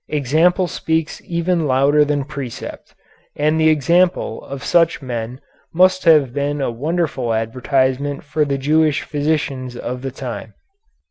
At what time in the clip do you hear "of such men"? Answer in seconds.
4.43-5.39